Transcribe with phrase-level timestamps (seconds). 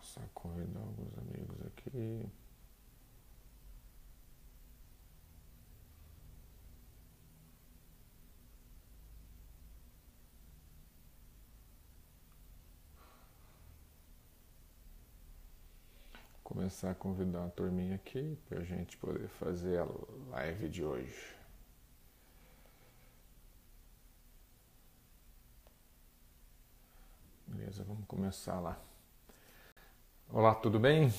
[0.00, 2.26] Só convidar alguns amigos aqui.
[16.42, 19.86] começar a convidar a turminha aqui para a gente poder fazer a
[20.30, 21.41] live de hoje.
[27.72, 28.76] Beleza, vamos começar lá.
[30.30, 31.10] Olá, tudo bem?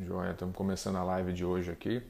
[0.00, 2.02] Joia, estamos começando a live de hoje aqui.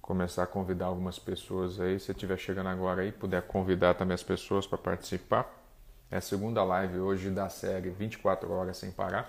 [0.00, 1.98] Começar a convidar algumas pessoas aí.
[1.98, 5.52] Se estiver chegando agora aí, puder convidar também as pessoas para participar.
[6.08, 9.28] É a segunda live hoje da série 24 Horas Sem Parar.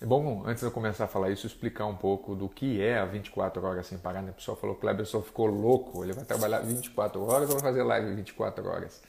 [0.00, 2.98] É bom, antes de eu começar a falar isso, explicar um pouco do que é
[2.98, 4.22] a 24 horas sem parar.
[4.22, 4.30] Né?
[4.30, 7.56] O pessoal falou que o Kleber só ficou louco, ele vai trabalhar 24 horas ou
[7.56, 9.02] vai fazer live 24 horas?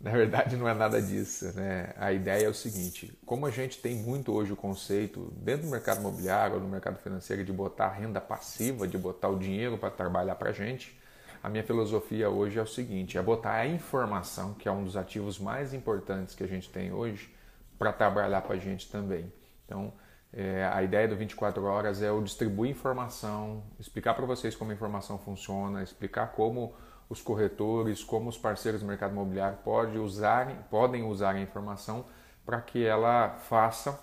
[0.00, 1.52] Na verdade, não é nada disso.
[1.56, 1.92] Né?
[1.96, 5.70] A ideia é o seguinte: como a gente tem muito hoje o conceito, dentro do
[5.70, 10.36] mercado imobiliário no mercado financeiro, de botar renda passiva, de botar o dinheiro para trabalhar
[10.36, 10.96] para a gente,
[11.42, 14.96] a minha filosofia hoje é o seguinte: é botar a informação, que é um dos
[14.96, 17.34] ativos mais importantes que a gente tem hoje,
[17.76, 19.32] para trabalhar para a gente também.
[19.66, 19.92] Então,
[20.32, 24.74] é, a ideia do 24 horas é eu distribuir informação, explicar para vocês como a
[24.74, 26.74] informação funciona, explicar como
[27.08, 32.04] os corretores, como os parceiros do mercado imobiliário pode usar, podem usar a informação
[32.44, 33.98] para que ela faça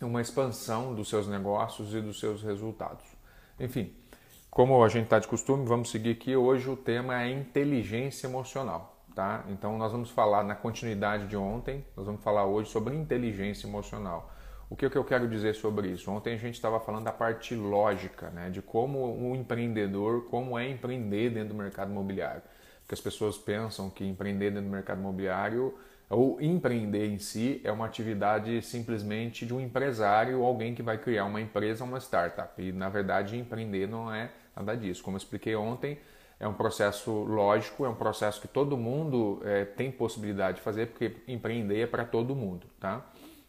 [0.00, 3.04] uma expansão dos seus negócios e dos seus resultados.
[3.58, 3.94] Enfim,
[4.50, 6.36] como a gente está de costume, vamos seguir aqui.
[6.36, 8.92] Hoje o tema é inteligência emocional.
[9.14, 9.44] Tá?
[9.48, 14.30] Então nós vamos falar na continuidade de ontem, nós vamos falar hoje sobre inteligência emocional.
[14.72, 16.10] O que, que eu quero dizer sobre isso?
[16.10, 20.66] Ontem a gente estava falando da parte lógica, né, de como um empreendedor, como é
[20.66, 22.40] empreender dentro do mercado imobiliário.
[22.80, 25.74] Porque as pessoas pensam que empreender dentro do mercado imobiliário
[26.08, 30.96] ou empreender em si é uma atividade simplesmente de um empresário ou alguém que vai
[30.96, 32.50] criar uma empresa, uma startup.
[32.56, 35.02] E na verdade empreender não é nada disso.
[35.02, 35.98] Como eu expliquei ontem,
[36.40, 40.86] é um processo lógico, é um processo que todo mundo é, tem possibilidade de fazer,
[40.86, 43.04] porque empreender é para todo mundo, tá?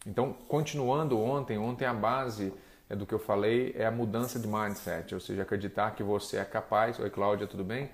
[0.06, 2.53] Então, continuando ontem, ontem a base
[2.90, 6.38] é do que eu falei é a mudança de mindset, ou seja, acreditar que você
[6.38, 7.00] é capaz.
[7.00, 7.90] Oi, Cláudia, tudo bem?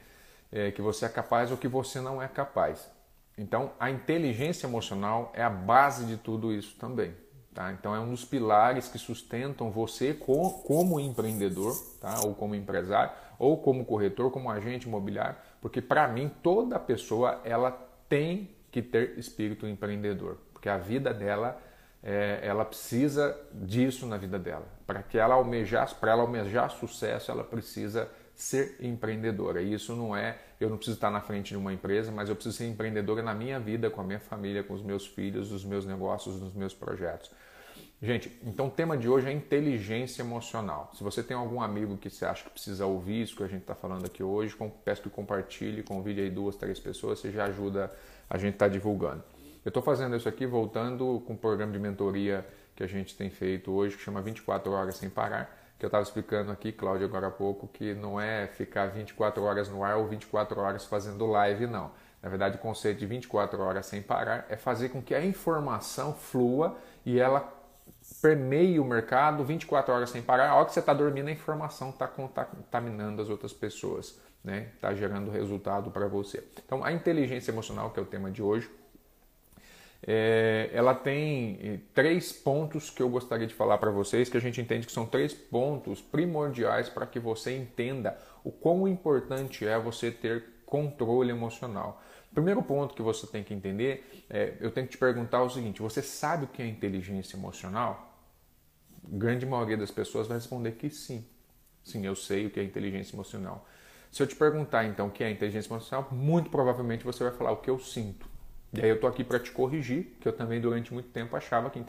[0.52, 2.90] É, que você é capaz ou que você não é capaz.
[3.38, 7.14] Então, a inteligência emocional é a base de tudo isso também.
[7.54, 7.72] Tá?
[7.72, 12.20] Então, é um dos pilares que sustentam você como empreendedor, tá?
[12.24, 17.72] ou como empresário, ou como corretor, como agente imobiliário, porque para mim toda pessoa ela
[18.10, 21.60] tem que ter espírito empreendedor, porque a vida dela
[22.04, 24.66] é, ela precisa disso na vida dela.
[24.88, 29.62] Para que ela almejar, para ela almejar sucesso, ela precisa ser empreendedora.
[29.62, 32.36] E isso não é, eu não preciso estar na frente de uma empresa, mas eu
[32.36, 35.66] preciso ser empreendedora na minha vida, com a minha família, com os meus filhos, nos
[35.66, 37.30] meus negócios, nos meus projetos.
[38.02, 40.90] Gente, então o tema de hoje é inteligência emocional.
[40.94, 43.62] Se você tem algum amigo que você acha que precisa ouvir isso que a gente
[43.62, 44.56] está falando aqui hoje,
[44.86, 47.92] peço que compartilhe, convide aí duas, três pessoas, você já ajuda
[48.30, 49.22] a gente estar tá divulgando.
[49.64, 53.30] Eu estou fazendo isso aqui voltando com o programa de mentoria que a gente tem
[53.30, 57.28] feito hoje, que chama 24 Horas Sem Parar, que eu estava explicando aqui, Cláudio, agora
[57.28, 61.68] há pouco, que não é ficar 24 horas no ar ou 24 horas fazendo live,
[61.68, 61.92] não.
[62.24, 66.14] Na verdade, o conceito de 24 horas sem parar é fazer com que a informação
[66.14, 67.54] flua e ela
[68.22, 70.50] permeie o mercado 24 horas sem parar.
[70.50, 74.70] A hora que você está dormindo, a informação está contaminando as outras pessoas, né?
[74.76, 76.44] Está gerando resultado para você.
[76.66, 78.70] Então, a inteligência emocional, que é o tema de hoje,
[80.02, 84.40] é, ela tem eh, três pontos que eu gostaria de falar para vocês, que a
[84.40, 89.78] gente entende que são três pontos primordiais para que você entenda o quão importante é
[89.78, 92.02] você ter controle emocional.
[92.34, 95.82] Primeiro ponto que você tem que entender, é, eu tenho que te perguntar o seguinte:
[95.82, 98.18] você sabe o que é inteligência emocional?
[99.04, 101.26] A grande maioria das pessoas vai responder que sim.
[101.84, 103.68] Sim, eu sei o que é inteligência emocional.
[104.12, 107.52] Se eu te perguntar então o que é inteligência emocional, muito provavelmente você vai falar
[107.52, 108.39] o que eu sinto.
[108.74, 111.70] E aí eu tô aqui para te corrigir, que eu também durante muito tempo achava
[111.70, 111.84] que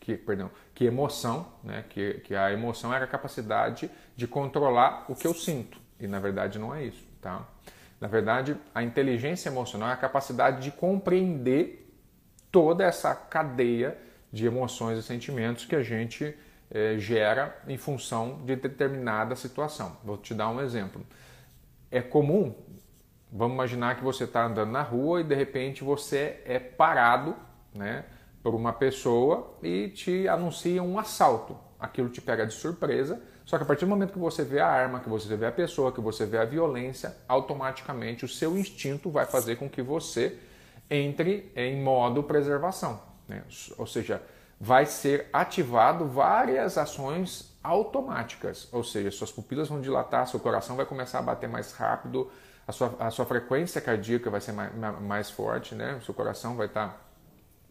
[0.00, 5.14] que, perdão, que emoção, né, que, que a emoção era a capacidade de controlar o
[5.14, 5.78] que eu sinto.
[6.00, 7.46] E na verdade não é isso, tá?
[8.00, 11.88] Na verdade, a inteligência emocional é a capacidade de compreender
[12.50, 13.96] toda essa cadeia
[14.32, 16.34] de emoções e sentimentos que a gente
[16.70, 19.96] eh, gera em função de determinada situação.
[20.02, 21.06] Vou te dar um exemplo.
[21.90, 22.54] É comum
[23.34, 27.34] Vamos imaginar que você está andando na rua e de repente você é parado
[27.74, 28.04] né,
[28.42, 31.56] por uma pessoa e te anuncia um assalto.
[31.80, 34.68] Aquilo te pega de surpresa, Só que a partir do momento que você vê a
[34.68, 39.10] arma, que você vê a pessoa, que você vê a violência, automaticamente o seu instinto
[39.10, 40.38] vai fazer com que você
[40.88, 43.00] entre em modo preservação.
[43.26, 43.42] Né?
[43.78, 44.22] Ou seja,
[44.60, 50.86] vai ser ativado várias ações automáticas, ou seja, suas pupilas vão dilatar, seu coração vai
[50.86, 52.30] começar a bater mais rápido,
[52.66, 55.96] a sua, a sua frequência cardíaca vai ser mais, mais forte, né?
[56.00, 56.96] o seu coração vai estar tá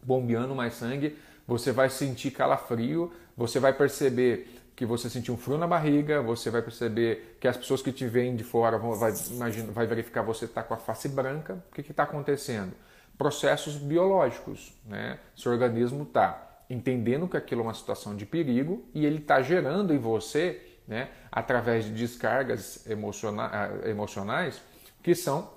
[0.02, 5.58] bombeando mais sangue, você vai sentir calafrio, você vai perceber que você sentiu um frio
[5.58, 9.12] na barriga, você vai perceber que as pessoas que te veem de fora vão vai,
[9.30, 11.62] imagina, vai verificar você está com a face branca.
[11.70, 12.72] O que está acontecendo?
[13.18, 14.72] Processos biológicos.
[14.86, 15.18] Né?
[15.36, 19.92] Seu organismo está entendendo que aquilo é uma situação de perigo e ele está gerando
[19.92, 23.50] em você, né, através de descargas emociona
[23.84, 24.60] emocionais,
[25.02, 25.48] que são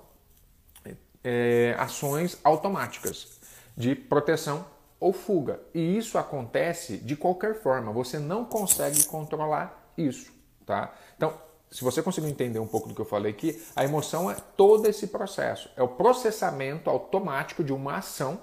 [1.22, 3.40] é, ações automáticas
[3.76, 4.64] de proteção
[4.98, 5.60] ou fuga.
[5.74, 10.32] E isso acontece de qualquer forma, você não consegue controlar isso,
[10.64, 10.94] tá?
[11.16, 11.34] Então,
[11.70, 14.86] se você conseguir entender um pouco do que eu falei aqui, a emoção é todo
[14.86, 18.40] esse processo, é o processamento automático de uma ação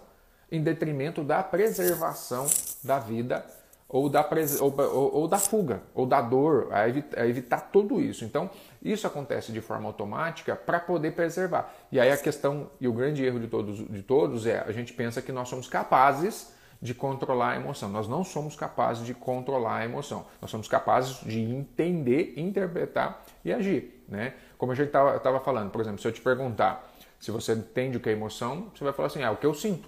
[0.51, 2.45] em detrimento da preservação
[2.83, 3.45] da vida
[3.93, 4.27] ou da,
[4.59, 8.25] ou, ou, ou da fuga, ou da dor, a a evitar tudo isso.
[8.25, 8.49] Então,
[8.83, 11.73] isso acontece de forma automática para poder preservar.
[11.91, 14.91] E aí a questão, e o grande erro de todos, de todos é, a gente
[14.91, 17.87] pensa que nós somos capazes de controlar a emoção.
[17.87, 20.25] Nós não somos capazes de controlar a emoção.
[20.41, 24.03] Nós somos capazes de entender, interpretar e agir.
[24.09, 24.33] Né?
[24.57, 28.01] Como a gente estava falando, por exemplo, se eu te perguntar se você entende o
[28.01, 29.87] que é emoção, você vai falar assim, ah, é o que eu sinto.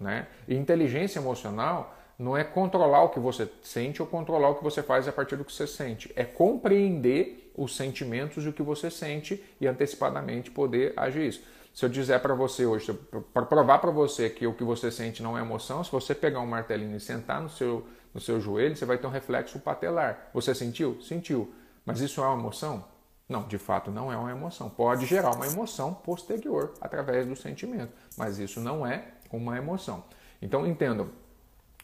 [0.00, 0.28] Né?
[0.48, 4.82] E inteligência emocional não é controlar o que você sente ou controlar o que você
[4.82, 6.10] faz a partir do que você sente.
[6.16, 11.42] É compreender os sentimentos e o que você sente e antecipadamente poder agir isso.
[11.72, 12.92] Se eu dizer para você hoje,
[13.32, 16.40] para provar para você que o que você sente não é emoção, se você pegar
[16.40, 20.30] um martelinho e sentar no seu, no seu joelho, você vai ter um reflexo patelar.
[20.34, 21.00] Você sentiu?
[21.00, 21.52] Sentiu.
[21.84, 22.84] Mas isso é uma emoção?
[23.28, 24.68] Não, de fato não é uma emoção.
[24.68, 30.02] Pode gerar uma emoção posterior através do sentimento, mas isso não é uma emoção.
[30.42, 31.08] Então entendam,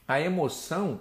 [0.08, 1.00] a emoção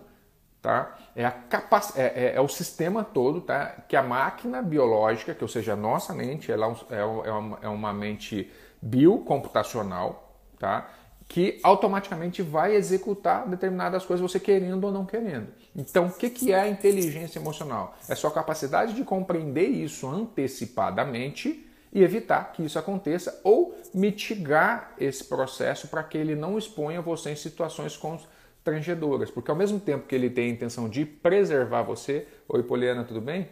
[0.65, 1.93] tá, é, a capac...
[1.95, 5.75] é, é, é, o sistema todo tá, que a máquina biológica, que ou seja, a
[5.75, 8.51] nossa mente, ela é, é, uma, é uma mente
[8.81, 10.89] biocomputacional, tá?
[11.27, 15.47] que automaticamente vai executar determinadas coisas, você querendo ou não querendo.
[15.75, 17.95] Então, o que é a inteligência emocional?
[18.07, 25.23] É sua capacidade de compreender isso antecipadamente e evitar que isso aconteça ou mitigar esse
[25.23, 27.97] processo para que ele não exponha você em situações
[28.65, 29.29] constrangedoras.
[29.29, 33.21] Porque ao mesmo tempo que ele tem a intenção de preservar você, oi Poliana, tudo
[33.21, 33.47] bem?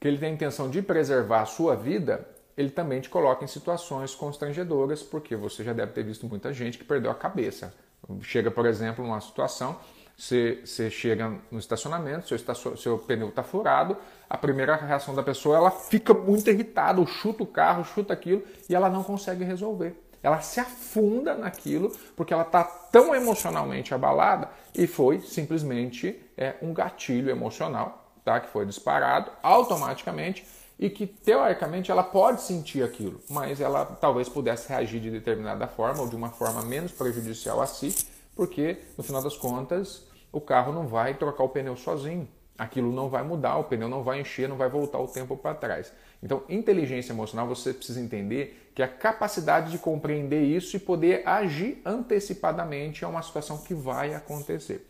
[0.00, 2.26] Que ele tem a intenção de preservar a sua vida,
[2.56, 6.78] ele também te coloca em situações constrangedoras, porque você já deve ter visto muita gente
[6.78, 7.74] que perdeu a cabeça.
[8.22, 9.78] Chega, por exemplo, numa situação,
[10.16, 13.96] você, você chega no estacionamento, seu, estacion, seu pneu está furado,
[14.28, 18.74] a primeira reação da pessoa, ela fica muito irritada, chuta o carro, chuta aquilo, e
[18.74, 20.03] ela não consegue resolver.
[20.24, 26.72] Ela se afunda naquilo porque ela está tão emocionalmente abalada e foi simplesmente é, um
[26.72, 30.46] gatilho emocional tá, que foi disparado automaticamente
[30.78, 36.00] e que teoricamente ela pode sentir aquilo, mas ela talvez pudesse reagir de determinada forma
[36.00, 37.94] ou de uma forma menos prejudicial a si,
[38.34, 42.26] porque no final das contas o carro não vai trocar o pneu sozinho.
[42.56, 45.54] Aquilo não vai mudar, o pneu não vai encher, não vai voltar o tempo para
[45.54, 45.92] trás.
[46.22, 51.82] Então, inteligência emocional, você precisa entender que a capacidade de compreender isso e poder agir
[51.84, 54.88] antecipadamente é uma situação que vai acontecer.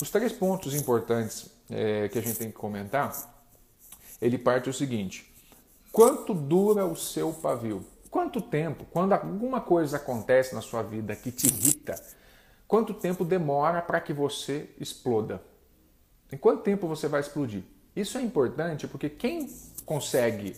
[0.00, 3.12] Os três pontos importantes é, que a gente tem que comentar
[4.20, 5.32] ele parte o seguinte:
[5.90, 7.84] quanto dura o seu pavio?
[8.10, 11.94] Quanto tempo, quando alguma coisa acontece na sua vida que te irrita,
[12.66, 15.40] quanto tempo demora para que você exploda?
[16.32, 17.62] Em quanto tempo você vai explodir?
[17.94, 19.48] Isso é importante porque quem
[19.84, 20.56] consegue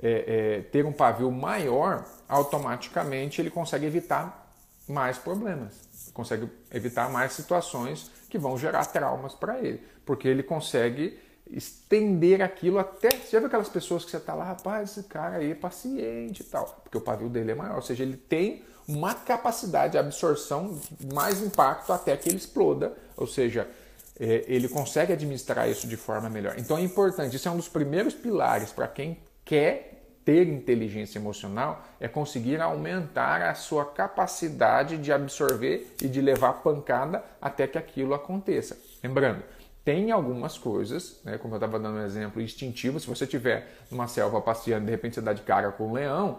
[0.00, 4.44] é, é, ter um pavio maior, automaticamente ele consegue evitar
[4.86, 5.72] mais problemas,
[6.12, 11.18] consegue evitar mais situações que vão gerar traumas para ele, porque ele consegue
[11.50, 13.10] estender aquilo até.
[13.10, 16.40] Você já viu aquelas pessoas que você está lá, rapaz, esse cara aí é paciente
[16.40, 19.98] e tal, porque o pavio dele é maior, ou seja, ele tem uma capacidade de
[19.98, 20.78] absorção,
[21.14, 23.68] mais impacto até que ele exploda, ou seja,
[24.18, 26.54] ele consegue administrar isso de forma melhor.
[26.58, 29.94] Então é importante, isso é um dos primeiros pilares para quem quer
[30.24, 37.22] ter inteligência emocional, é conseguir aumentar a sua capacidade de absorver e de levar pancada
[37.42, 38.78] até que aquilo aconteça.
[39.02, 39.42] Lembrando,
[39.84, 44.08] tem algumas coisas, né, como eu estava dando um exemplo instintivo, se você tiver numa
[44.08, 46.38] selva passeando de repente você dá de cara com um leão,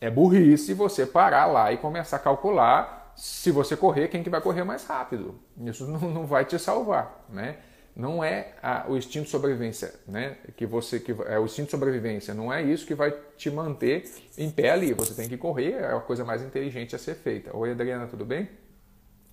[0.00, 4.40] é burrice você parar lá e começar a calcular se você correr, quem que vai
[4.40, 5.38] correr mais rápido.
[5.58, 7.58] Isso não, não vai te salvar, né?
[7.94, 10.36] não é a, o instinto de sobrevivência, né?
[10.56, 14.10] Que você que é o instinto de sobrevivência, não é isso que vai te manter
[14.38, 14.94] em pé ali.
[14.94, 17.54] Você tem que correr, é a coisa mais inteligente a ser feita.
[17.54, 18.48] Oi, Adriana, tudo bem?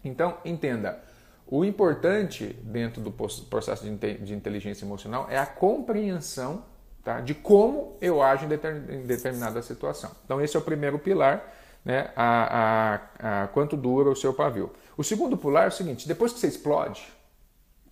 [0.03, 1.01] Então, entenda,
[1.45, 6.65] o importante dentro do processo de inteligência emocional é a compreensão
[7.03, 10.11] tá, de como eu ajo em determinada situação.
[10.25, 11.53] Então, esse é o primeiro pilar,
[11.87, 14.73] né, a, a, a quanto dura o seu pavio.
[14.97, 17.07] O segundo pilar é o seguinte: depois que você explode,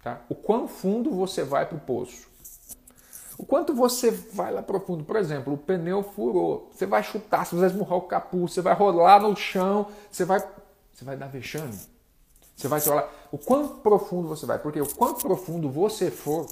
[0.04, 2.28] tá, o quão fundo você vai para o poço.
[3.38, 5.06] O quanto você vai lá profundo.
[5.06, 6.70] Por exemplo, o pneu furou.
[6.74, 10.40] Você vai chutar, você vai esmurrar o capuz, você vai rolar no chão, você vai,
[10.94, 11.78] você vai dar vexame.
[12.56, 16.48] Você vai olhar o quão profundo você vai, porque o quanto profundo você for,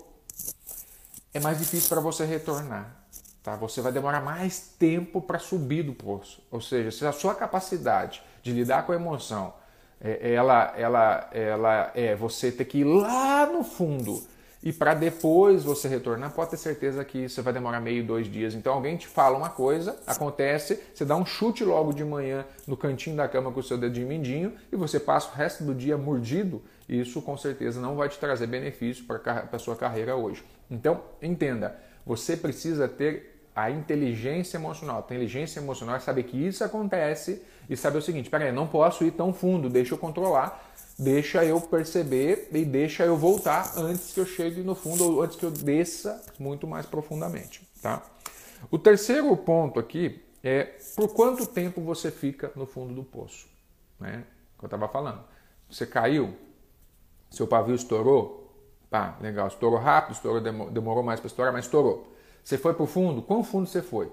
[1.33, 3.02] é mais difícil para você retornar.
[3.43, 3.55] Tá?
[3.57, 6.41] Você vai demorar mais tempo para subir do poço.
[6.49, 9.53] Ou seja, se a sua capacidade de lidar com a emoção,
[10.01, 14.23] é, ela, ela, ela é você ter que ir lá no fundo
[14.63, 18.55] e para depois você retornar, pode ter certeza que isso vai demorar meio, dois dias.
[18.55, 22.77] Então alguém te fala uma coisa, acontece, você dá um chute logo de manhã no
[22.77, 25.97] cantinho da cama com o seu dedinho mindinho e você passa o resto do dia
[25.97, 26.61] mordido.
[26.87, 30.45] Isso com certeza não vai te trazer benefício para a sua carreira hoje.
[30.71, 34.97] Então entenda, você precisa ter a inteligência emocional.
[34.97, 39.03] A inteligência emocional é saber que isso acontece e saber o seguinte: peraí, não posso
[39.03, 44.19] ir tão fundo, deixa eu controlar deixa eu perceber e deixa eu voltar antes que
[44.19, 48.03] eu chegue no fundo ou antes que eu desça muito mais profundamente, tá?
[48.71, 53.47] O terceiro ponto aqui é por quanto tempo você fica no fundo do poço,
[53.99, 54.23] né?
[54.57, 55.23] Que eu estava falando.
[55.69, 56.35] Você caiu,
[57.29, 58.53] seu pavio estourou,
[58.89, 59.17] tá?
[59.19, 62.12] Legal, estourou rápido, estourou, demorou mais para estourar, mas estourou.
[62.43, 63.21] Você foi para o fundo?
[63.21, 64.11] Quão fundo você foi?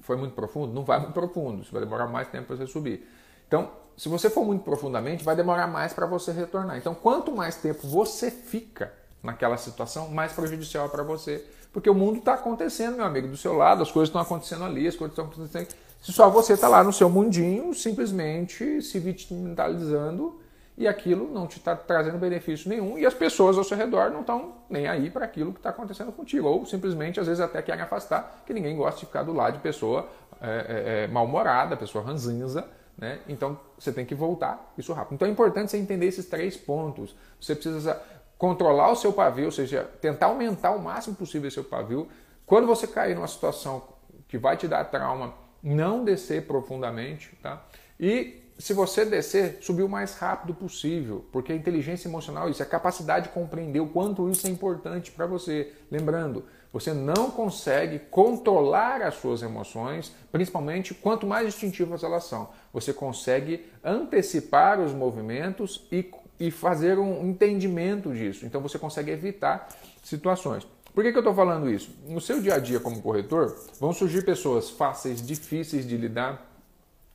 [0.00, 0.72] Foi muito profundo?
[0.72, 3.08] Não vai muito profundo, isso vai demorar mais tempo para você subir.
[3.48, 6.76] Então, se você for muito profundamente, vai demorar mais para você retornar.
[6.76, 11.44] Então, quanto mais tempo você fica naquela situação, mais prejudicial é para você.
[11.72, 14.86] Porque o mundo está acontecendo, meu amigo, do seu lado, as coisas estão acontecendo ali,
[14.86, 15.68] as coisas estão acontecendo.
[16.00, 20.38] Se só você está lá no seu mundinho, simplesmente se vitimizando
[20.76, 24.20] e aquilo não te está trazendo benefício nenhum e as pessoas ao seu redor não
[24.20, 26.48] estão nem aí para aquilo que está acontecendo contigo.
[26.48, 29.60] Ou simplesmente, às vezes, até querem afastar, que ninguém gosta de ficar do lado de
[29.60, 30.08] pessoa
[30.40, 32.66] é, é, é mal-humorada, pessoa ranzinza,
[32.98, 33.20] né?
[33.28, 35.14] Então você tem que voltar isso rápido.
[35.14, 37.14] Então é importante você entender esses três pontos.
[37.40, 38.00] Você precisa
[38.36, 42.08] controlar o seu pavio, ou seja, tentar aumentar o máximo possível o seu pavio.
[42.44, 43.82] Quando você cair numa situação
[44.28, 47.64] que vai te dar trauma, não descer profundamente, tá?
[47.98, 52.66] E se você descer, subir o mais rápido possível, porque a inteligência emocional, isso é
[52.66, 55.72] a capacidade de compreender o quanto isso é importante para você.
[55.90, 62.48] Lembrando, você não consegue controlar as suas emoções, principalmente quanto mais instintivas elas são.
[62.72, 68.46] Você consegue antecipar os movimentos e, e fazer um entendimento disso.
[68.46, 69.68] Então você consegue evitar
[70.02, 70.66] situações.
[70.94, 71.90] Por que, que eu estou falando isso?
[72.08, 76.53] No seu dia a dia como corretor, vão surgir pessoas fáceis, difíceis de lidar,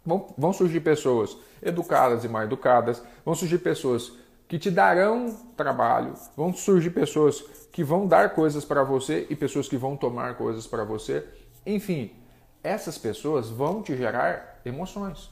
[0.05, 4.11] vão, vão surgir pessoas educadas e mal educadas, vão surgir pessoas
[4.47, 7.41] que te darão trabalho, vão surgir pessoas
[7.71, 11.23] que vão dar coisas para você e pessoas que vão tomar coisas para você.
[11.65, 12.11] Enfim,
[12.63, 15.29] essas pessoas vão te gerar emoções,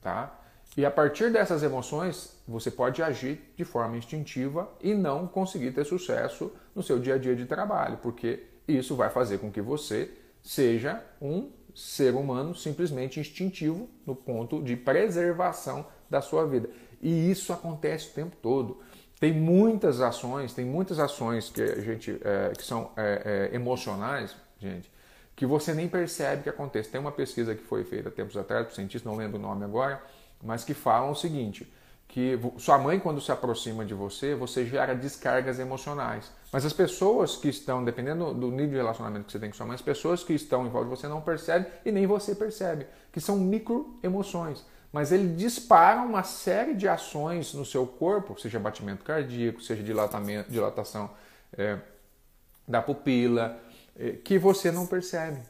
[0.00, 0.40] tá?
[0.76, 5.84] E a partir dessas emoções, você pode agir de forma instintiva e não conseguir ter
[5.84, 10.10] sucesso no seu dia a dia de trabalho, porque isso vai fazer com que você
[10.42, 16.70] seja um ser humano simplesmente instintivo no ponto de preservação da sua vida.
[17.02, 18.78] E isso acontece o tempo todo.
[19.18, 24.36] Tem muitas ações, tem muitas ações que a gente é, que são é, é, emocionais,
[24.58, 24.90] gente,
[25.34, 26.90] que você nem percebe que acontece.
[26.90, 30.02] Tem uma pesquisa que foi feita tempos atrás, por cientista, não lembro o nome agora,
[30.42, 31.70] mas que falam o seguinte:
[32.14, 36.30] que sua mãe, quando se aproxima de você, você gera descargas emocionais.
[36.52, 39.66] Mas as pessoas que estão, dependendo do nível de relacionamento que você tem com sua
[39.66, 42.86] mãe, as pessoas que estão em volta de você não percebem e nem você percebe,
[43.10, 48.60] que são micro emoções mas ele dispara uma série de ações no seu corpo, seja
[48.60, 49.82] batimento cardíaco, seja
[50.48, 51.10] dilatação
[51.58, 51.78] é,
[52.66, 53.60] da pupila,
[53.98, 55.40] é, que você não percebe.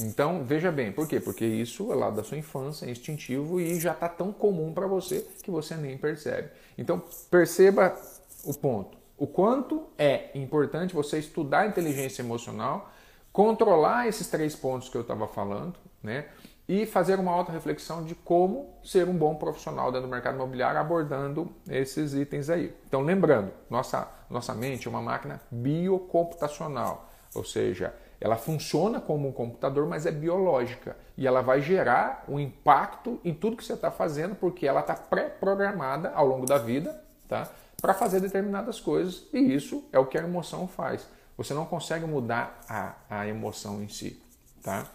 [0.00, 1.20] Então, veja bem, por quê?
[1.20, 4.86] Porque isso é lá da sua infância, é instintivo e já está tão comum para
[4.86, 6.50] você que você nem percebe.
[6.76, 7.96] Então, perceba
[8.44, 8.98] o ponto.
[9.16, 12.92] O quanto é importante você estudar inteligência emocional,
[13.32, 16.26] controlar esses três pontos que eu estava falando, né?
[16.68, 21.50] e fazer uma auto-reflexão de como ser um bom profissional dentro do mercado imobiliário abordando
[21.68, 22.74] esses itens aí.
[22.88, 29.32] Então, lembrando, nossa, nossa mente é uma máquina biocomputacional, ou seja, ela funciona como um
[29.32, 33.90] computador, mas é biológica e ela vai gerar um impacto em tudo que você está
[33.90, 37.50] fazendo, porque ela está pré-programada ao longo da vida tá?
[37.80, 41.06] para fazer determinadas coisas e isso é o que a emoção faz.
[41.36, 44.20] Você não consegue mudar a, a emoção em si,
[44.62, 44.86] tá?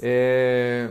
[0.00, 0.90] É...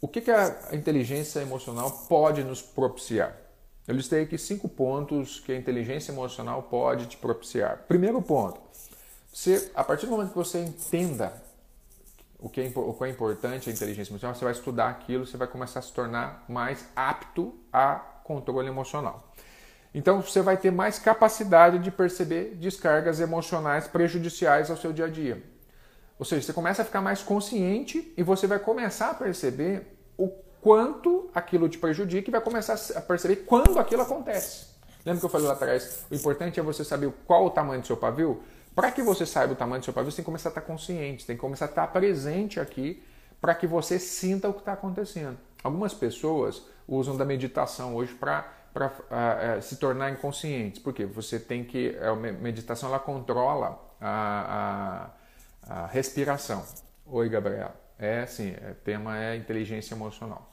[0.00, 3.36] O que, que a inteligência emocional pode nos propiciar?
[3.86, 7.84] Eu listei aqui cinco pontos que a inteligência emocional pode te propiciar.
[7.88, 8.60] Primeiro ponto,
[9.32, 11.32] você, a partir do momento que você entenda
[12.38, 15.36] o que, é, o que é importante a inteligência emocional, você vai estudar aquilo, você
[15.36, 19.32] vai começar a se tornar mais apto a controle emocional.
[19.94, 25.08] Então você vai ter mais capacidade de perceber descargas emocionais prejudiciais ao seu dia a
[25.08, 25.42] dia.
[26.18, 30.28] Ou seja, você começa a ficar mais consciente e você vai começar a perceber o
[30.60, 34.66] quanto aquilo te prejudica e vai começar a perceber quando aquilo acontece.
[35.04, 36.06] Lembra que eu falei lá atrás?
[36.10, 38.42] O importante é você saber qual o tamanho do seu pavio?
[38.74, 40.60] Para que você saiba o tamanho do seu pavio, você tem que começar a estar
[40.62, 43.02] consciente, tem que começar a estar presente aqui
[43.40, 45.38] para que você sinta o que está acontecendo.
[45.62, 50.80] Algumas pessoas usam da meditação hoje para para uh, uh, se tornar inconscientes.
[50.80, 51.96] Porque você tem que.
[51.98, 55.10] A meditação ela controla a,
[55.68, 56.64] a, a respiração.
[57.06, 57.74] Oi, Gabriela.
[57.98, 60.50] É assim, o é, tema é inteligência emocional.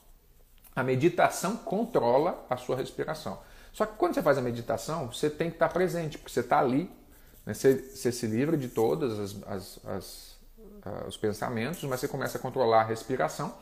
[0.75, 3.39] A meditação controla a sua respiração.
[3.71, 6.59] Só que quando você faz a meditação, você tem que estar presente, porque você está
[6.59, 6.91] ali,
[7.49, 7.53] né?
[7.53, 10.39] você, você, se livra de todos as, as, as,
[10.85, 13.55] uh, os pensamentos, mas você começa a controlar a respiração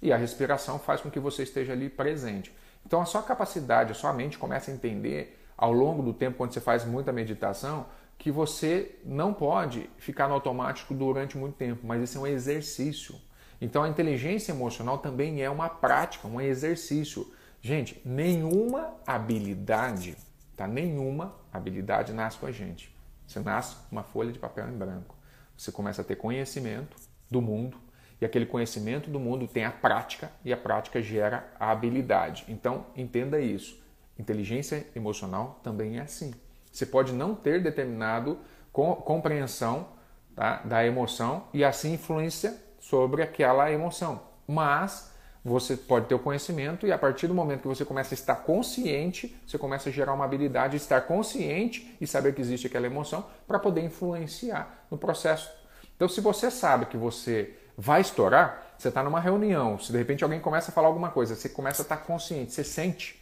[0.00, 2.54] e a respiração faz com que você esteja ali presente.
[2.86, 6.52] Então a sua capacidade, a sua mente começa a entender ao longo do tempo, quando
[6.52, 12.02] você faz muita meditação, que você não pode ficar no automático durante muito tempo, mas
[12.02, 13.16] isso é um exercício.
[13.60, 17.32] Então a inteligência emocional também é uma prática, um exercício.
[17.60, 20.16] Gente, nenhuma habilidade,
[20.56, 20.66] tá?
[20.66, 22.91] Nenhuma habilidade nasce com a gente.
[23.26, 25.16] Você nasce com uma folha de papel em branco.
[25.56, 26.96] Você começa a ter conhecimento
[27.30, 27.78] do mundo,
[28.20, 32.44] e aquele conhecimento do mundo tem a prática e a prática gera a habilidade.
[32.46, 33.82] Então, entenda isso.
[34.16, 36.32] Inteligência emocional também é assim.
[36.70, 38.38] Você pode não ter determinado
[38.72, 39.88] compreensão
[40.36, 45.11] tá, da emoção e assim influência sobre aquela emoção, mas
[45.44, 48.36] você pode ter o conhecimento e a partir do momento que você começa a estar
[48.36, 52.86] consciente, você começa a gerar uma habilidade de estar consciente e saber que existe aquela
[52.86, 55.50] emoção para poder influenciar no processo.
[55.96, 60.22] Então, se você sabe que você vai estourar, você está numa reunião, se de repente
[60.22, 63.20] alguém começa a falar alguma coisa, você começa a estar consciente, você sente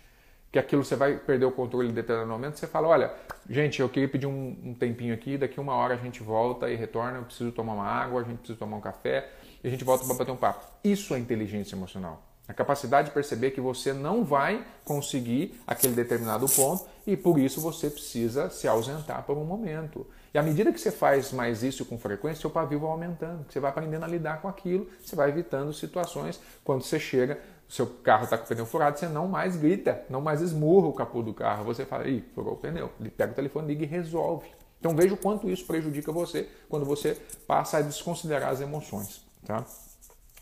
[0.53, 3.13] que aquilo você vai perder o controle em determinado momento, você fala, olha,
[3.49, 6.75] gente, eu queria pedir um, um, tempinho aqui, daqui uma hora a gente volta e
[6.75, 9.31] retorna, eu preciso tomar uma água, a gente precisa tomar um café
[9.63, 10.65] e a gente volta para bater um papo.
[10.83, 12.23] Isso é inteligência emocional.
[12.51, 17.61] A capacidade de perceber que você não vai conseguir aquele determinado ponto e por isso
[17.61, 20.05] você precisa se ausentar por um momento.
[20.35, 23.47] E à medida que você faz mais isso com frequência, seu pavio vai aumentando.
[23.49, 26.41] Você vai aprendendo a lidar com aquilo, você vai evitando situações.
[26.65, 30.21] Quando você chega, seu carro está com o pneu furado, você não mais grita, não
[30.21, 31.65] mais esmurra o capô do carro.
[31.67, 32.91] Você fala, ih, furou o pneu.
[32.99, 34.49] Ele pega o telefone, liga e resolve.
[34.81, 39.30] Então veja o quanto isso prejudica você quando você passa a desconsiderar as emoções.
[39.45, 39.65] Tá?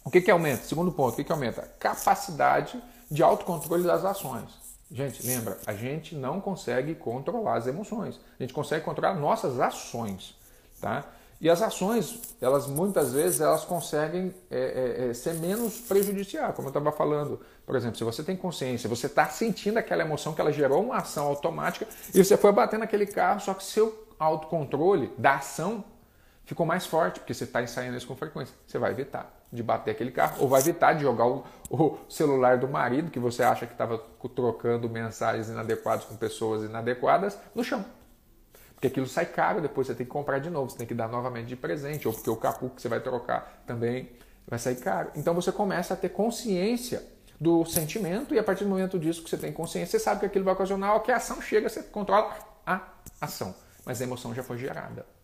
[0.05, 0.65] O que, que aumenta?
[0.65, 1.63] Segundo ponto, o que, que aumenta?
[1.79, 4.51] Capacidade de autocontrole das ações.
[4.91, 8.19] Gente, lembra, a gente não consegue controlar as emoções.
[8.39, 10.35] A gente consegue controlar nossas ações,
[10.81, 11.05] tá?
[11.41, 16.67] E as ações, elas muitas vezes elas conseguem é, é, é ser menos prejudiciais, como
[16.67, 17.41] eu estava falando.
[17.65, 20.97] Por exemplo, se você tem consciência, você está sentindo aquela emoção que ela gerou uma
[20.97, 25.85] ação automática e você foi bater naquele carro, só que seu autocontrole da ação
[26.49, 28.55] ficou mais forte, porque você está ensaiando isso com frequência.
[28.67, 32.57] Você vai evitar de bater aquele carro, ou vai evitar de jogar o, o celular
[32.57, 33.99] do marido, que você acha que estava
[34.35, 37.85] trocando mensagens inadequadas com pessoas inadequadas, no chão.
[38.75, 41.09] Porque aquilo sai caro, depois você tem que comprar de novo, você tem que dar
[41.09, 44.11] novamente de presente, ou porque o capô que você vai trocar também
[44.47, 45.11] vai sair caro.
[45.15, 47.03] Então você começa a ter consciência
[47.39, 50.27] do sentimento, e a partir do momento disso que você tem consciência, você sabe que
[50.27, 52.35] aquilo vai ocasionar, que a ação chega, você controla
[52.67, 52.81] a
[53.21, 53.55] ação.
[53.85, 55.18] Mas a emoção já foi gerada.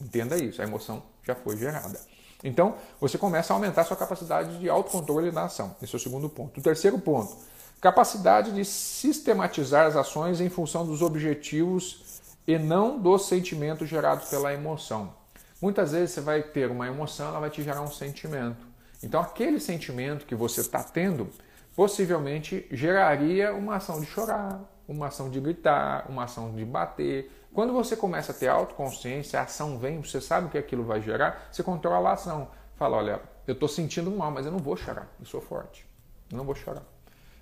[0.00, 2.00] Entenda isso, a emoção já foi gerada.
[2.42, 5.74] Então, você começa a aumentar sua capacidade de autocontrole na ação.
[5.82, 6.60] Esse é o segundo ponto.
[6.60, 7.34] O terceiro ponto,
[7.80, 14.52] capacidade de sistematizar as ações em função dos objetivos e não dos sentimentos gerados pela
[14.52, 15.14] emoção.
[15.60, 18.66] Muitas vezes você vai ter uma emoção, ela vai te gerar um sentimento.
[19.02, 21.30] Então, aquele sentimento que você está tendo
[21.74, 27.72] possivelmente geraria uma ação de chorar, uma ação de gritar, uma ação de bater, quando
[27.72, 31.48] você começa a ter autoconsciência, a ação vem, você sabe o que aquilo vai gerar,
[31.52, 32.48] você controla a ação.
[32.74, 35.86] Fala, olha, eu estou sentindo mal, mas eu não vou chorar, eu sou forte,
[36.32, 36.82] eu não vou chorar.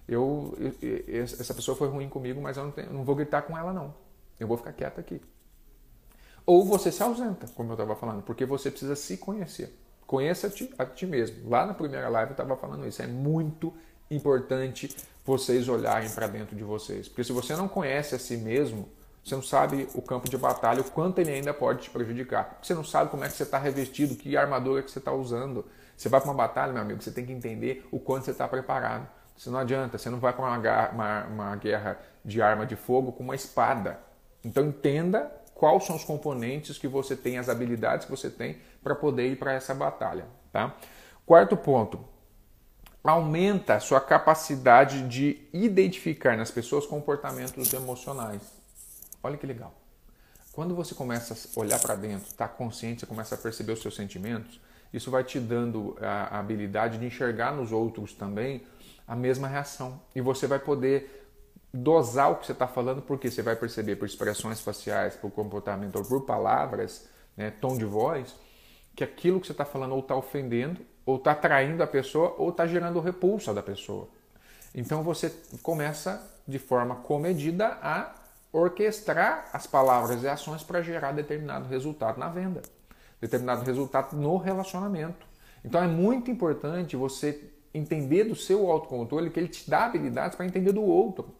[0.06, 3.56] Eu, eu, essa pessoa foi ruim comigo, mas eu não, tenho, não vou gritar com
[3.56, 3.94] ela não.
[4.38, 5.22] Eu vou ficar quieta aqui.
[6.44, 9.74] Ou você se ausenta, como eu estava falando, porque você precisa se conhecer.
[10.06, 11.48] Conheça-te a ti mesmo.
[11.48, 13.00] Lá na primeira live eu estava falando isso.
[13.00, 13.72] É muito
[14.10, 14.94] importante
[15.24, 17.08] vocês olharem para dentro de vocês.
[17.08, 18.88] Porque se você não conhece a si mesmo,
[19.24, 22.58] você não sabe o campo de batalha, o quanto ele ainda pode te prejudicar.
[22.60, 25.64] Você não sabe como é que você está revestido, que armadura que você está usando.
[25.96, 28.48] Você vai para uma batalha, meu amigo, você tem que entender o quanto você está
[28.48, 29.06] preparado.
[29.36, 33.12] Você não adianta, você não vai para uma, uma, uma guerra de arma de fogo
[33.12, 34.00] com uma espada.
[34.44, 38.96] Então entenda quais são os componentes que você tem, as habilidades que você tem para
[38.96, 40.26] poder ir para essa batalha.
[40.50, 40.74] Tá?
[41.24, 42.04] Quarto ponto,
[43.04, 48.61] aumenta a sua capacidade de identificar nas pessoas comportamentos emocionais.
[49.22, 49.74] Olha que legal.
[50.52, 53.94] Quando você começa a olhar para dentro, está consciente, você começa a perceber os seus
[53.94, 54.60] sentimentos,
[54.92, 58.62] isso vai te dando a habilidade de enxergar nos outros também
[59.08, 60.00] a mesma reação.
[60.14, 61.26] E você vai poder
[61.72, 65.96] dosar o que você está falando, porque você vai perceber por expressões faciais, por comportamento
[65.96, 68.34] ou por palavras, né, tom de voz,
[68.94, 72.50] que aquilo que você está falando ou está ofendendo, ou está atraindo a pessoa, ou
[72.50, 74.06] está gerando repulsa da pessoa.
[74.74, 78.14] Então você começa de forma comedida a
[78.52, 82.62] orquestrar as palavras e ações para gerar determinado resultado na venda,
[83.20, 85.26] determinado resultado no relacionamento.
[85.64, 90.44] Então é muito importante você entender do seu autocontrole que ele te dá habilidades para
[90.44, 91.34] entender do outro.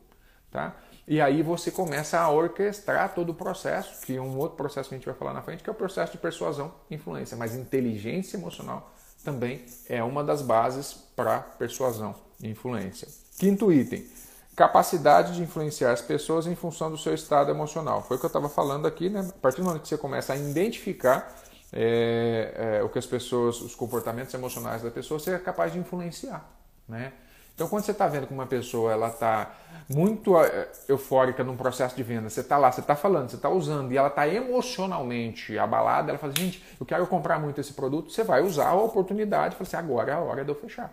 [0.50, 0.76] Tá?
[1.06, 4.94] E aí você começa a orquestrar todo o processo, que é um outro processo que
[4.94, 7.36] a gente vai falar na frente, que é o processo de persuasão e influência.
[7.36, 8.92] Mas inteligência emocional
[9.24, 13.08] também é uma das bases para persuasão e influência.
[13.38, 14.06] Quinto item,
[14.54, 18.02] capacidade de influenciar as pessoas em função do seu estado emocional.
[18.02, 19.26] Foi o que eu estava falando aqui, né?
[19.28, 21.34] A partir do momento que você começa a identificar
[21.72, 25.78] é, é, o que as pessoas, os comportamentos emocionais da pessoa, você é capaz de
[25.78, 26.44] influenciar,
[26.86, 27.12] né?
[27.54, 29.54] Então, quando você está vendo que uma pessoa ela está
[29.88, 33.48] muito é, eufórica num processo de venda, você está lá, você está falando, você está
[33.48, 38.10] usando e ela está emocionalmente abalada, ela fala, gente, eu quero comprar muito esse produto,
[38.10, 40.92] você vai usar a oportunidade fala assim, agora é a hora de eu fechar.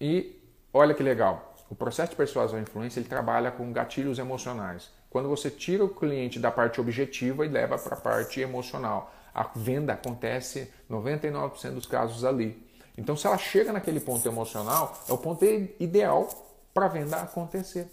[0.00, 0.40] E
[0.72, 4.90] olha que legal, o processo de persuasão e influência ele trabalha com gatilhos emocionais.
[5.08, 9.44] Quando você tira o cliente da parte objetiva e leva para a parte emocional, a
[9.54, 12.68] venda acontece 99% dos casos ali.
[12.98, 15.44] Então, se ela chega naquele ponto emocional, é o ponto
[15.78, 16.28] ideal
[16.74, 17.88] para a venda acontecer.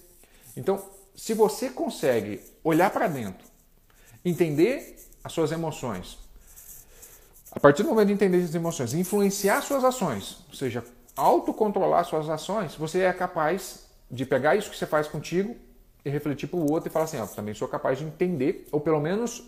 [0.56, 0.84] Então,
[1.16, 3.46] se você consegue olhar para dentro,
[4.26, 6.18] entender as suas emoções,
[7.52, 10.84] a partir do momento de entender essas emoções, influenciar suas ações, ou seja,
[11.18, 15.56] autocontrolar suas ações, você é capaz de pegar isso que você faz contigo
[16.06, 18.80] e refletir para o outro e falar assim: ó, também sou capaz de entender, ou
[18.80, 19.44] pelo menos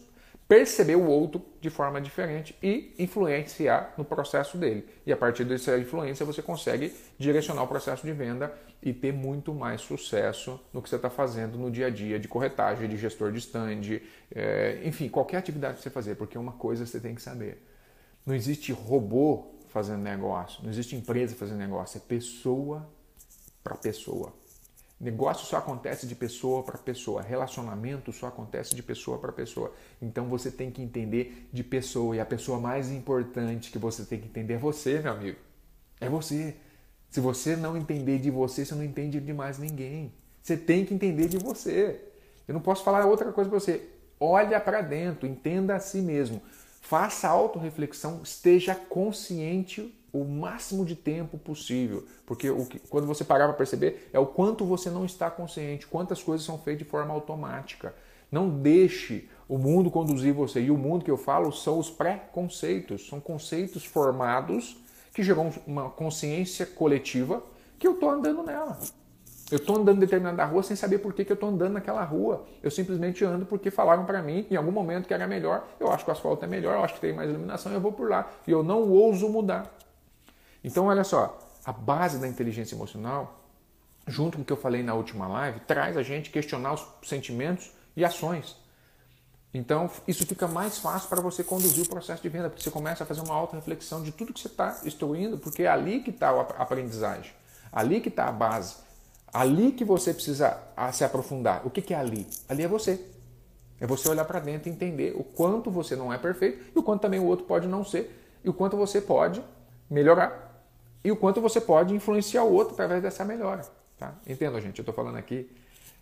[0.49, 4.83] perceber o outro de forma diferente e influenciar no processo dele.
[5.05, 8.51] E a partir dessa influência você consegue direcionar o processo de venda
[8.81, 12.27] e ter muito mais sucesso no que você está fazendo no dia a dia de
[12.27, 14.01] corretagem, de gestor de stand,
[14.33, 17.63] é, enfim, qualquer atividade que você fazer, porque uma coisa você tem que saber.
[18.25, 22.87] Não existe robô fazendo negócio, não existe empresa fazendo negócio, é pessoa
[23.63, 24.33] para pessoa.
[24.99, 29.73] Negócio só acontece de pessoa para pessoa, relacionamento só acontece de pessoa para pessoa.
[30.01, 34.19] Então você tem que entender de pessoa e a pessoa mais importante que você tem
[34.19, 35.37] que entender é você, meu amigo.
[36.01, 36.55] É você.
[37.09, 40.13] Se você não entender de você, você não entende de mais ninguém.
[40.43, 42.01] Você tem que entender de você.
[42.45, 43.87] Eu não posso falar outra coisa para você.
[44.19, 46.41] Olha para dentro, entenda a si mesmo.
[46.89, 53.45] Faça autorreflexão, esteja consciente o máximo de tempo possível, porque o que, quando você parar
[53.45, 57.13] para perceber é o quanto você não está consciente, quantas coisas são feitas de forma
[57.13, 57.93] automática.
[58.31, 60.61] Não deixe o mundo conduzir você.
[60.61, 64.75] E o mundo que eu falo são os pré-conceitos, são conceitos formados
[65.13, 67.43] que geram uma consciência coletiva
[67.77, 68.79] que eu estou andando nela.
[69.51, 72.03] Eu estou andando em determinada rua sem saber por que, que eu estou andando naquela
[72.03, 72.45] rua.
[72.61, 75.67] Eu simplesmente ando porque falaram para mim em algum momento que era melhor.
[75.79, 77.91] Eu acho que o asfalto é melhor, eu acho que tem mais iluminação, eu vou
[77.91, 78.29] por lá.
[78.45, 79.73] E eu não ouso mudar.
[80.63, 83.43] Então, olha só, a base da inteligência emocional,
[84.07, 87.71] junto com o que eu falei na última live, traz a gente questionar os sentimentos
[87.95, 88.57] e ações.
[89.53, 93.03] Então, isso fica mais fácil para você conduzir o processo de venda, porque você começa
[93.03, 96.29] a fazer uma auto-reflexão de tudo que você está instruindo, porque é ali que está
[96.29, 97.31] a aprendizagem,
[97.71, 98.75] ali que está a base,
[99.33, 100.57] ali que você precisa
[100.91, 101.65] se aprofundar.
[101.65, 102.27] O que, é ali?
[102.47, 102.99] Ali é você.
[103.79, 106.83] É você olhar para dentro e entender o quanto você não é perfeito e o
[106.83, 109.43] quanto também o outro pode não ser e o quanto você pode
[109.89, 110.49] melhorar
[111.03, 113.61] e o quanto você pode influenciar o outro através dessa melhora.
[113.97, 114.15] Tá?
[114.27, 115.49] Entenda, gente, eu estou falando aqui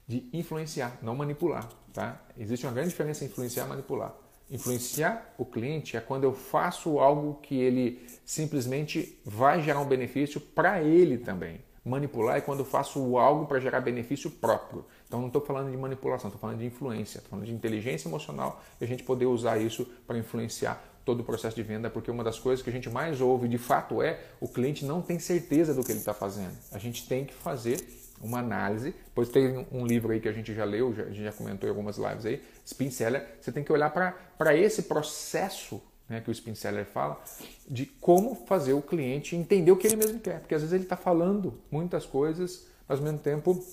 [0.08, 1.70] de influenciar, não manipular.
[1.94, 2.20] Tá?
[2.38, 4.13] Existe uma grande diferença em influenciar e manipular.
[4.50, 10.40] Influenciar o cliente é quando eu faço algo que ele simplesmente vai gerar um benefício
[10.40, 11.60] para ele também.
[11.88, 14.86] Manipular é quando eu faço algo para gerar benefício próprio.
[15.08, 18.62] Então não estou falando de manipulação, estou falando de influência, estou falando de inteligência emocional
[18.80, 22.23] e a gente poder usar isso para influenciar todo o processo de venda, porque uma
[22.23, 25.73] das coisas que a gente mais ouve de fato é o cliente não tem certeza
[25.73, 26.54] do que ele está fazendo.
[26.71, 27.82] A gente tem que fazer
[28.21, 28.93] uma análise.
[29.06, 31.67] Depois tem um livro aí que a gente já leu, já, a gente já comentou
[31.67, 33.26] em algumas lives aí, Spin Seller.
[33.39, 37.22] Você tem que olhar para esse processo né, que o Spin Seller fala,
[37.67, 40.39] de como fazer o cliente entender o que ele mesmo quer.
[40.39, 43.63] Porque às vezes ele está falando muitas coisas, mas ao mesmo tempo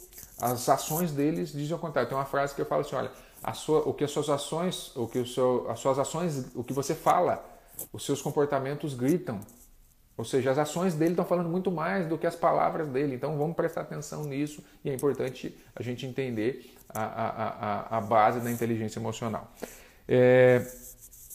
[0.40, 2.09] as ações deles dizem o contrário.
[2.09, 3.11] Tem uma frase que eu falo assim, olha,
[3.55, 6.73] sua, o que as suas ações, o que o seu, as suas ações, o que
[6.73, 7.44] você fala,
[7.92, 9.40] os seus comportamentos gritam.
[10.16, 13.16] Ou seja, as ações dele estão falando muito mais do que as palavras dele.
[13.16, 17.29] Então vamos prestar atenção nisso e é importante a gente entender a, a,
[17.97, 19.53] a, a base da inteligência emocional.
[20.07, 20.64] É,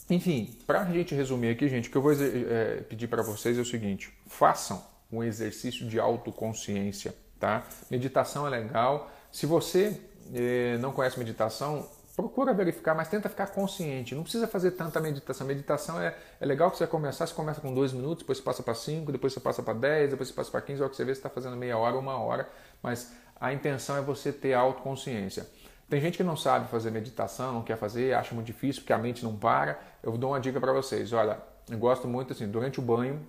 [0.09, 3.57] enfim, para a gente resumir aqui, gente, o que eu vou é, pedir para vocês
[3.57, 7.63] é o seguinte: façam um exercício de autoconsciência, tá?
[7.89, 9.11] Meditação é legal.
[9.31, 9.99] Se você
[10.33, 14.13] é, não conhece meditação, procura verificar, mas tenta ficar consciente.
[14.13, 15.47] Não precisa fazer tanta meditação.
[15.47, 18.61] Meditação é, é legal que você começar, você começa com dois minutos, depois você passa
[18.61, 20.95] para cinco, depois você passa para dez, depois você passa para quinze, é o que
[20.95, 22.49] você vê, você está fazendo meia hora, uma hora,
[22.83, 25.47] mas a intenção é você ter autoconsciência.
[25.89, 28.97] Tem gente que não sabe fazer meditação, não quer fazer, acha muito difícil porque a
[28.97, 29.79] mente não para.
[30.01, 31.12] Eu dou uma dica para vocês.
[31.13, 33.25] Olha, eu gosto muito assim, durante o banho,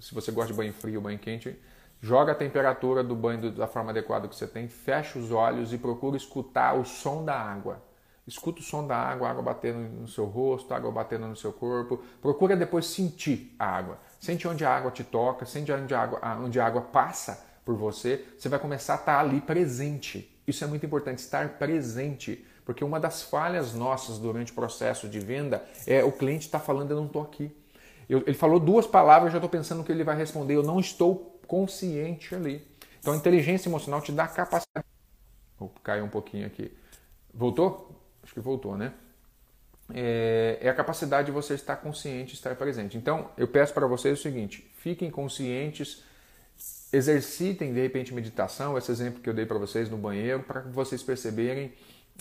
[0.00, 1.58] se você gosta de banho frio, banho quente,
[2.00, 5.78] joga a temperatura do banho da forma adequada que você tem, fecha os olhos e
[5.78, 7.82] procura escutar o som da água.
[8.26, 12.02] Escuta o som da água, água batendo no seu rosto, água batendo no seu corpo.
[12.20, 13.98] Procura depois sentir a água.
[14.20, 17.74] Sente onde a água te toca, sente onde a água, onde a água passa por
[17.74, 18.26] você.
[18.36, 20.38] Você vai começar a estar ali presente.
[20.46, 22.46] Isso é muito importante, estar presente.
[22.68, 26.90] Porque uma das falhas nossas durante o processo de venda é o cliente está falando,
[26.90, 27.50] eu não estou aqui.
[28.06, 30.78] Eu, ele falou duas palavras, eu já estou pensando que ele vai responder, eu não
[30.78, 32.62] estou consciente ali.
[33.00, 34.86] Então a inteligência emocional te dá a capacidade.
[35.58, 36.70] Vou cair um pouquinho aqui.
[37.32, 37.90] Voltou?
[38.22, 38.92] Acho que voltou, né?
[39.94, 42.98] É, é a capacidade de você estar consciente, estar presente.
[42.98, 46.04] Então, eu peço para vocês o seguinte: fiquem conscientes,
[46.92, 51.02] exercitem de repente meditação, esse exemplo que eu dei para vocês no banheiro, para vocês
[51.02, 51.72] perceberem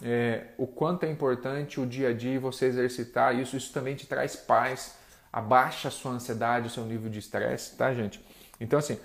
[0.04, 3.58] é, o quanto é importante o dia a dia você exercitar isso.
[3.58, 4.96] Isso também te traz paz,
[5.32, 8.24] abaixa a sua ansiedade, o seu nível de estresse, tá, gente?
[8.60, 9.00] Então, assim,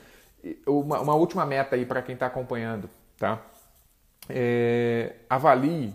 [0.66, 3.40] uma, uma última meta aí para quem está acompanhando, tá?
[4.28, 5.94] É, avalie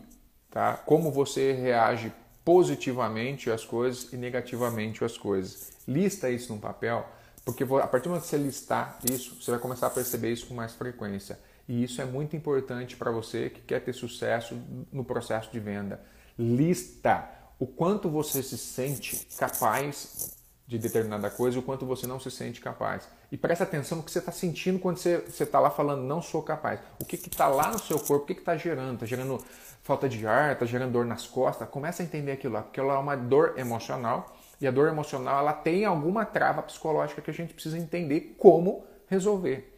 [0.57, 0.73] tá?
[0.73, 2.11] Como você reage
[2.43, 5.71] positivamente às coisas e negativamente às coisas.
[5.87, 7.07] Lista isso num papel,
[7.45, 10.47] porque a partir do momento que você listar isso, você vai começar a perceber isso
[10.47, 11.37] com mais frequência.
[11.67, 14.57] E isso é muito importante para você que quer ter sucesso
[14.91, 16.01] no processo de venda.
[16.37, 22.19] Lista o quanto você se sente capaz de determinada coisa e o quanto você não
[22.19, 23.07] se sente capaz.
[23.31, 26.43] E presta atenção no que você está sentindo quando você está lá falando não sou
[26.43, 26.79] capaz.
[26.99, 28.95] O que está lá no seu corpo, o que está gerando?
[28.95, 29.43] Está gerando
[29.81, 31.67] falta de ar, está gerando dor nas costas?
[31.69, 35.39] Começa a entender aquilo lá, porque ela é uma dor emocional e a dor emocional
[35.39, 39.76] ela tem alguma trava psicológica que a gente precisa entender como resolver.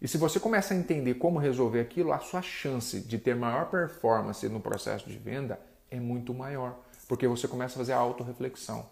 [0.00, 3.66] E se você começa a entender como resolver aquilo, a sua chance de ter maior
[3.66, 5.60] performance no processo de venda
[5.90, 8.86] é muito maior, porque você começa a fazer a autorreflexão.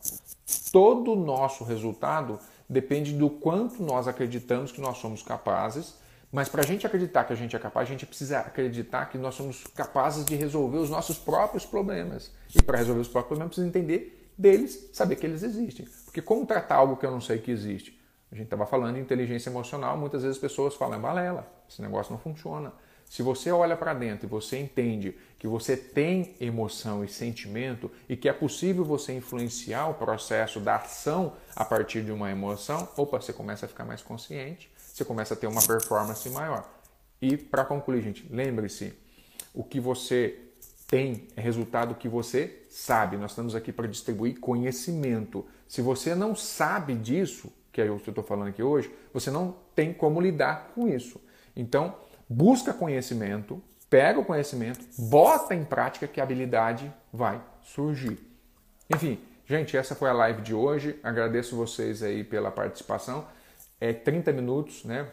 [0.71, 5.95] Todo o nosso resultado depende do quanto nós acreditamos que nós somos capazes.
[6.31, 9.17] Mas para a gente acreditar que a gente é capaz, a gente precisa acreditar que
[9.17, 12.31] nós somos capazes de resolver os nossos próprios problemas.
[12.55, 15.89] E para resolver os próprios problemas, precisa entender deles, saber que eles existem.
[16.05, 17.98] Porque como tratar algo que eu não sei que existe?
[18.31, 21.81] A gente estava falando de inteligência emocional, muitas vezes as pessoas falam, é balela, esse
[21.81, 22.73] negócio não funciona.
[23.09, 28.17] Se você olha para dentro e você entende que você tem emoção e sentimento e
[28.17, 33.21] que é possível você influenciar o processo da ação a partir de uma emoção, opa,
[33.21, 36.69] você começa a ficar mais consciente, você começa a ter uma performance maior.
[37.21, 38.93] E para concluir, gente, lembre-se,
[39.55, 40.39] o que você
[40.87, 43.17] tem é resultado que você sabe.
[43.17, 45.47] Nós estamos aqui para distribuir conhecimento.
[45.67, 47.53] Se você não sabe disso,
[47.85, 51.21] que eu estou falando aqui hoje, você não tem como lidar com isso.
[51.57, 51.95] Então,
[52.29, 58.19] busca conhecimento, pega o conhecimento, bota em prática que a habilidade vai surgir.
[58.95, 60.99] Enfim, gente, essa foi a live de hoje.
[61.03, 63.27] Agradeço vocês aí pela participação.
[63.81, 65.09] É 30 minutos, né?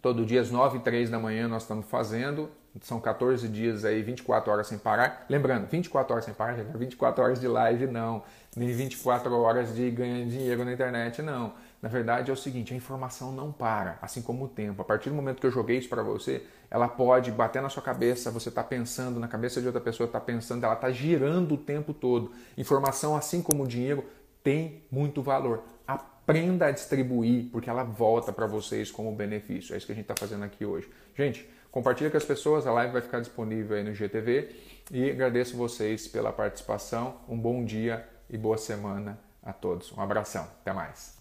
[0.00, 2.50] Todo dia às 9 e 3 da manhã nós estamos fazendo.
[2.82, 5.26] São 14 dias aí, 24 horas sem parar.
[5.28, 8.22] Lembrando, 24 horas sem parar, 24 horas de live não,
[8.56, 11.54] nem 24 horas de ganhar dinheiro na internet não.
[11.80, 14.82] Na verdade é o seguinte, a informação não para, assim como o tempo.
[14.82, 17.82] A partir do momento que eu joguei isso para você, ela pode bater na sua
[17.82, 21.58] cabeça, você está pensando, na cabeça de outra pessoa está pensando, ela está girando o
[21.58, 22.32] tempo todo.
[22.56, 24.04] Informação, assim como o dinheiro,
[24.42, 25.62] tem muito valor.
[25.86, 29.72] Aprenda a distribuir, porque ela volta para vocês como benefício.
[29.72, 30.90] É isso que a gente está fazendo aqui hoje.
[31.14, 34.50] Gente, compartilha com as pessoas, a live vai ficar disponível aí no GTV.
[34.90, 37.20] E agradeço vocês pela participação.
[37.28, 39.92] Um bom dia e boa semana a todos.
[39.92, 41.17] Um abração, até mais.